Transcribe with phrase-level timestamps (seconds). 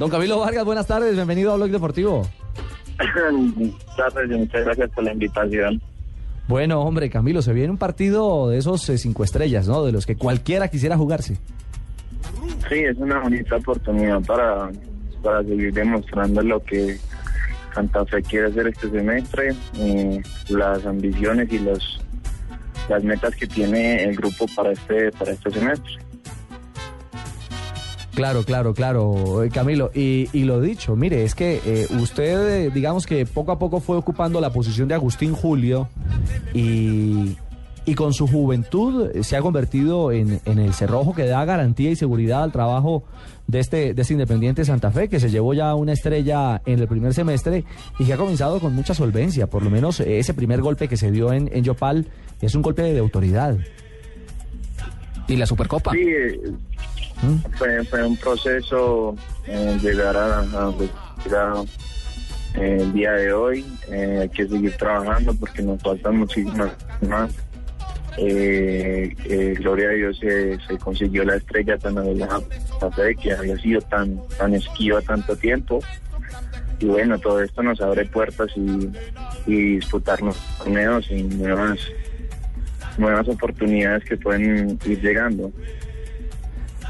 [0.00, 1.14] Don Camilo Vargas, buenas tardes.
[1.14, 2.26] Bienvenido a Blog Deportivo.
[3.98, 5.82] Gracias, muchas gracias por la invitación.
[6.48, 9.84] Bueno, hombre, Camilo, se viene un partido de esos eh, cinco estrellas, ¿no?
[9.84, 11.36] De los que cualquiera quisiera jugarse.
[12.70, 14.70] Sí, es una bonita oportunidad para,
[15.22, 16.96] para seguir demostrando lo que
[17.74, 22.00] Santa Fe quiere hacer este semestre, eh, las ambiciones y los
[22.88, 26.09] las metas que tiene el grupo para este para este semestre.
[28.14, 29.90] Claro, claro, claro, eh, Camilo.
[29.94, 33.80] Y, y lo dicho, mire, es que eh, usted, eh, digamos que poco a poco
[33.80, 35.88] fue ocupando la posición de Agustín Julio
[36.52, 37.36] y,
[37.86, 41.96] y con su juventud se ha convertido en, en el cerrojo que da garantía y
[41.96, 43.04] seguridad al trabajo
[43.46, 46.88] de este, de este Independiente Santa Fe, que se llevó ya una estrella en el
[46.88, 47.64] primer semestre
[47.98, 49.46] y que ha comenzado con mucha solvencia.
[49.46, 52.06] Por lo menos ese primer golpe que se dio en, en Yopal
[52.40, 53.56] es un golpe de autoridad.
[55.28, 55.92] ¿Y la Supercopa?
[55.92, 56.08] Sí,
[57.58, 59.14] fue, un proceso
[59.46, 60.72] eh, llegar a, a
[61.24, 61.64] llegar,
[62.54, 63.64] eh, el día de hoy.
[63.88, 67.32] Eh, hay que seguir trabajando porque nos faltan muchísimas más.
[68.16, 72.56] Gloria a Dios se, consiguió la estrella tan adelante
[73.22, 75.80] que había sido tan, tan esquiva tanto tiempo.
[76.80, 78.90] Y bueno, todo esto nos abre puertas y,
[79.46, 81.78] y disputarnos torneos y nuevas,
[82.96, 85.52] nuevas oportunidades que pueden ir llegando.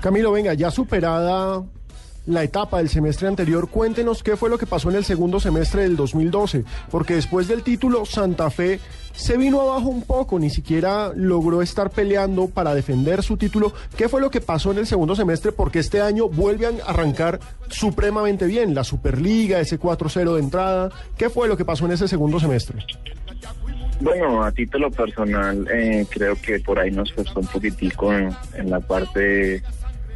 [0.00, 1.64] Camilo, venga, ya superada
[2.28, 5.82] la etapa del semestre anterior, cuéntenos qué fue lo que pasó en el segundo semestre
[5.82, 8.80] del 2012, porque después del título Santa Fe
[9.14, 13.72] se vino abajo un poco, ni siquiera logró estar peleando para defender su título.
[13.96, 15.52] ¿Qué fue lo que pasó en el segundo semestre?
[15.52, 20.90] Porque este año vuelve a arrancar supremamente bien, la Superliga, ese 4-0 de entrada.
[21.16, 22.84] ¿Qué fue lo que pasó en ese segundo semestre?
[24.00, 28.78] Bueno, a título personal, eh, creo que por ahí nos costó un poquitico en la
[28.78, 29.62] parte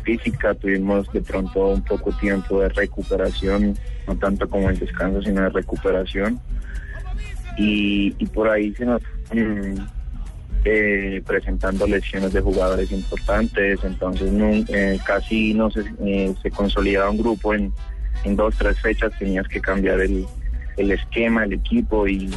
[0.00, 5.42] física, tuvimos de pronto un poco tiempo de recuperación, no tanto como el descanso, sino
[5.42, 6.40] de recuperación.
[7.56, 9.02] Y, por ahí se nos
[9.32, 9.74] mm,
[10.64, 14.30] eh, presentando lesiones de jugadores importantes, entonces
[14.68, 17.72] eh, casi no se, eh, se consolidaba un grupo en,
[18.36, 20.24] dos, tres fechas, tenías que cambiar el,
[20.76, 22.30] el esquema, el equipo y,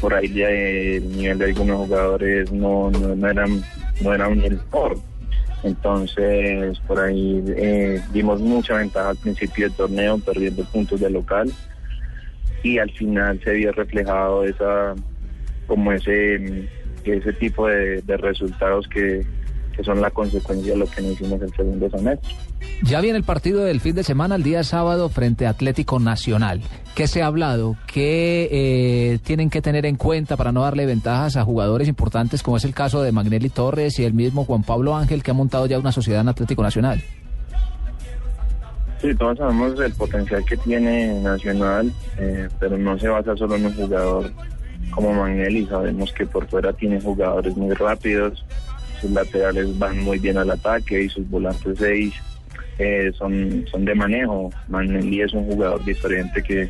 [0.00, 3.62] por ahí ya el nivel de algunos jugadores no, no, no eran
[4.00, 4.98] no era un mejor.
[5.62, 11.50] Entonces, por ahí eh, dimos mucha ventaja al principio del torneo, perdiendo puntos de local.
[12.62, 14.94] Y al final se vio reflejado esa,
[15.66, 16.68] como ese,
[17.04, 19.24] ese tipo de, de resultados que,
[19.78, 22.34] que son la consecuencia de lo que no hicimos el segundo semestre.
[22.82, 26.62] Ya viene el partido del fin de semana, el día sábado, frente a Atlético Nacional.
[26.96, 27.76] ¿Qué se ha hablado?
[27.86, 32.56] ¿Qué eh, tienen que tener en cuenta para no darle ventajas a jugadores importantes, como
[32.56, 35.66] es el caso de Magnelli Torres y el mismo Juan Pablo Ángel, que ha montado
[35.66, 37.00] ya una sociedad en Atlético Nacional?
[39.00, 43.66] Sí, todos sabemos el potencial que tiene Nacional, eh, pero no se basa solo en
[43.66, 44.32] un jugador
[44.90, 45.66] como Magnelli.
[45.66, 48.44] Sabemos que por fuera tiene jugadores muy rápidos,
[49.00, 52.14] sus laterales van muy bien al ataque y sus volantes seis
[52.78, 54.50] eh, son, son de manejo.
[54.68, 56.68] Magnelli es un jugador diferente que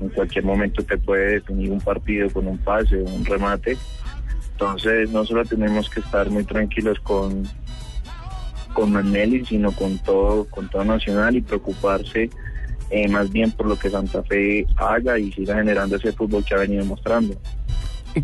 [0.00, 3.76] en cualquier momento te puede definir un partido con un pase, un remate.
[4.52, 7.44] Entonces no solo tenemos que estar muy tranquilos con,
[8.72, 12.30] con Magnelli, sino con todo, con todo Nacional y preocuparse
[12.90, 16.54] eh, más bien por lo que Santa Fe haga y siga generando ese fútbol que
[16.54, 17.34] ha venido mostrando.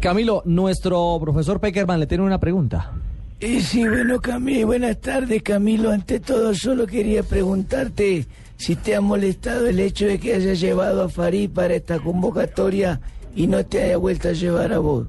[0.01, 2.93] Camilo, nuestro profesor Peckerman le tiene una pregunta.
[3.43, 5.91] Eh, sí, bueno, Camilo, buenas tardes, Camilo.
[5.91, 8.25] Ante todo, solo quería preguntarte
[8.57, 13.01] si te ha molestado el hecho de que hayas llevado a Farid para esta convocatoria
[13.35, 15.09] y no te haya vuelto a llevar a vos.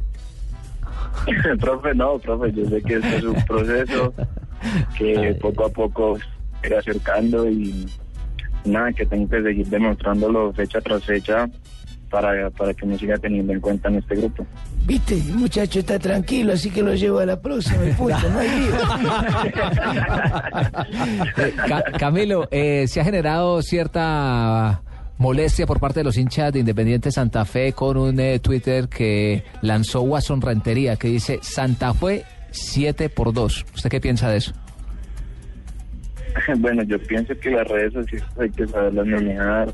[1.60, 4.12] profe, no, profe, yo sé que este es un proceso
[4.98, 6.18] que poco a poco
[6.60, 7.86] se irá acercando y
[8.66, 11.48] nada, que tengo que seguir demostrándolo fecha tras fecha
[12.10, 14.44] para, para que me siga teniendo en cuenta en este grupo.
[14.86, 18.50] Viste, el muchacho está tranquilo, así que lo llevo a la próxima y no hay
[21.38, 24.82] Eh, Ca- Camilo, eh, se ha generado cierta
[25.18, 29.44] molestia por parte de los hinchas de Independiente Santa Fe con un eh, Twitter que
[29.62, 33.66] lanzó Watson Rentería que dice Santa Fe 7 por 2.
[33.76, 34.52] ¿Usted qué piensa de eso?
[36.58, 39.72] Bueno, yo pienso que las redes sociales hay que saberlas manejar.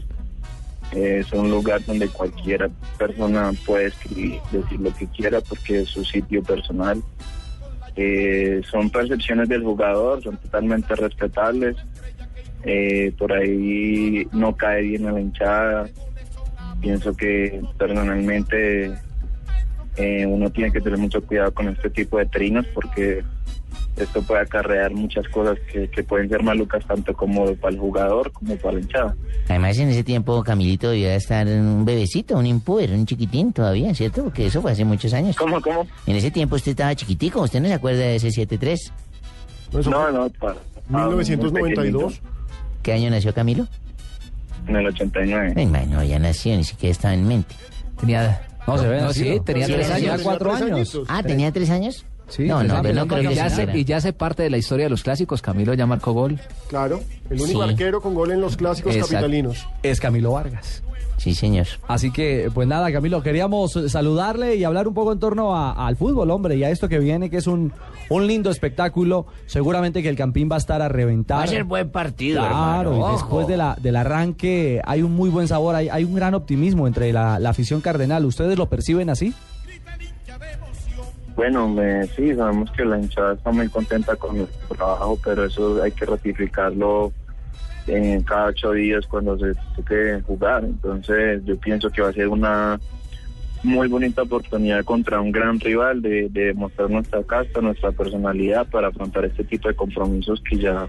[0.92, 6.04] Es un lugar donde cualquier persona puede escribir, decir lo que quiera porque es su
[6.04, 7.02] sitio personal.
[7.96, 11.76] Eh, son percepciones del jugador, son totalmente respetables.
[12.64, 15.90] Eh, por ahí no cae bien a la hinchada.
[16.82, 18.94] Pienso que personalmente
[19.98, 23.24] eh, uno tiene que tener mucho cuidado con este tipo de trinos porque
[24.04, 28.32] esto puede acarrear muchas cosas que, que pueden ser malucas tanto como para el jugador
[28.32, 29.16] como para la hinchada.
[29.48, 34.24] Además, en ese tiempo Camilito debía estar un bebecito, un impuber, un chiquitín todavía, ¿cierto?
[34.24, 35.36] Porque eso fue hace muchos años.
[35.36, 35.86] ¿Cómo, cómo?
[36.06, 38.92] En ese tiempo usted estaba chiquitico, ¿usted no se acuerda de ese 7-3?
[39.78, 40.56] Eso No, no, para,
[40.90, 42.22] 1992.
[42.82, 43.68] ¿Qué año nació Camilo?
[44.68, 45.54] En el 89.
[45.56, 47.56] Ay, no, ya nació, ni siquiera estaba en mente.
[48.00, 50.02] Tenía, No, se ve no, sí, tenía Sí, tres años.
[50.12, 51.00] Tenía cuatro años.
[51.08, 52.06] Ah, ¿tenía tres años?
[52.30, 54.86] Sí, no, no, no creo que ya se, y ya hace parte de la historia
[54.86, 55.42] de los clásicos.
[55.42, 56.40] Camilo ya marcó gol.
[56.68, 57.70] Claro, el único Sí.
[57.70, 59.14] arquero con gol en los clásicos Exacto.
[59.16, 59.68] capitalinos.
[59.84, 60.84] Es Camilo Vargas.
[61.18, 61.68] Sí, señor.
[61.86, 65.98] Así que, pues nada, Camilo, queríamos saludarle y hablar un poco en torno a- al
[65.98, 67.74] fútbol, hombre, y a esto que viene, que es un,
[68.10, 69.26] un lindo espectáculo.
[69.46, 71.40] Seguramente que el Campín va a estar a reventar.
[71.40, 75.12] Va a ser buen partido, Claro, hermano, y después de la, del arranque hay un
[75.12, 78.24] muy buen sabor, hay, hay un gran optimismo entre la, la afición cardenal.
[78.24, 79.34] ¿Ustedes lo perciben así?
[81.36, 85.82] Bueno, me- sí, sabemos que la hinchada está muy contenta con el trabajo, pero eso
[85.82, 87.14] hay que ratificarlo
[87.86, 90.64] en cada ocho días cuando se toque jugar.
[90.66, 92.80] Entonces, yo pienso que va a ser una
[93.62, 98.88] muy bonita oportunidad contra un gran rival de, de mostrar nuestra casta, nuestra personalidad para
[98.88, 100.88] afrontar este tipo de compromisos que ya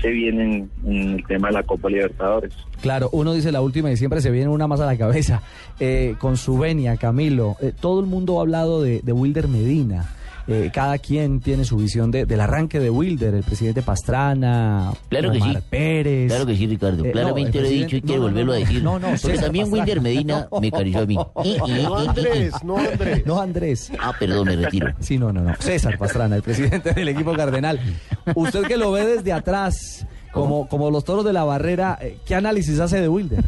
[0.00, 2.52] se vienen en el tema de la Copa Libertadores.
[2.80, 5.42] Claro, uno dice la última y siempre se viene una más a la cabeza.
[5.78, 10.08] Eh, con su venia, Camilo, eh, todo el mundo ha hablado de, de Wilder Medina.
[10.48, 15.32] Eh, cada quien tiene su visión de- del arranque de Wilder, el presidente Pastrana, Claro
[15.32, 15.52] que sí.
[15.68, 16.28] Pérez.
[16.28, 17.04] Claro que sí, Ricardo.
[17.04, 18.82] Eh, Claramente no, lo he dicho y quiero no, no, volverlo a decir.
[18.82, 19.82] no, no, Porque César también Pastrana.
[19.84, 20.60] Wilder Medina No.
[20.60, 21.14] me acarició a mí.
[21.16, 21.32] No,
[22.08, 23.26] Andrés, no, Andrés.
[23.26, 23.92] No, Andrés.
[24.00, 24.86] Ah, perdón, me retiro.
[25.00, 25.54] Sí, no, no, no.
[25.58, 27.78] César Pastrana, el presidente del equipo cardenal.
[28.34, 32.34] Usted que lo ve desde atrás, como, como los toros de la barrera, eh, ¿qué
[32.34, 33.44] análisis hace de Wilder?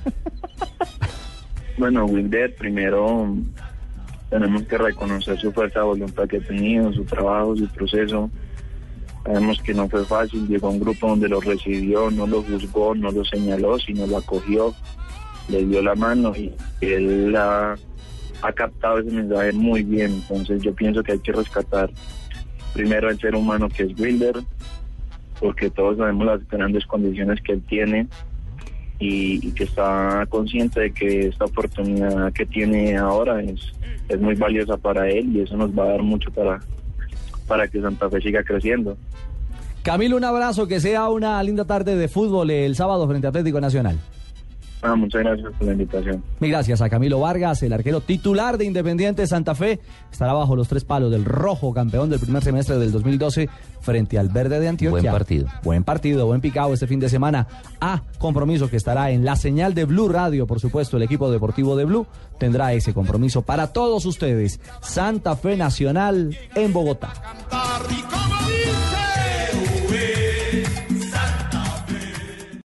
[1.79, 3.37] Bueno, Wilder, primero
[4.31, 8.31] tenemos que reconocer su fuerza de voluntad que ha tenido, su trabajo, su proceso.
[9.25, 12.95] Sabemos que no fue fácil, llegó a un grupo donde lo recibió, no lo juzgó,
[12.95, 14.75] no lo señaló, sino lo acogió,
[15.49, 17.77] le dio la mano y él ha,
[18.43, 20.13] ha captado ese mensaje muy bien.
[20.13, 21.91] Entonces yo pienso que hay que rescatar
[22.73, 24.37] primero el ser humano que es Wilder,
[25.41, 28.07] porque todos sabemos las grandes condiciones que él tiene
[28.99, 33.73] y, que está consciente de que esta oportunidad que tiene ahora es,
[34.09, 36.61] es muy valiosa para él y eso nos va a dar mucho para,
[37.47, 38.97] para que Santa Fe siga creciendo.
[39.83, 43.61] Camilo, un abrazo, que sea una linda tarde de fútbol el sábado frente a Atlético
[43.61, 43.99] Nacional.
[44.83, 46.23] Ah, muchas gracias por la invitación.
[46.41, 49.81] Mil gracias a Camilo Vargas, el arquero titular de Independiente Santa Fe.
[50.13, 53.49] Estará bajo los tres palos del rojo, campeón del primer semestre del 2012,
[53.81, 55.01] frente al verde de Antioquia.
[55.01, 55.49] Buen partido.
[55.65, 57.47] Buen partido, buen picado este fin de semana.
[57.81, 61.77] A compromiso que estará en la señal de Blue Radio, por supuesto, el equipo deportivo
[61.77, 62.07] de Blue
[62.39, 64.61] tendrá ese compromiso para todos ustedes.
[64.81, 67.13] Santa Fe Nacional en Bogotá.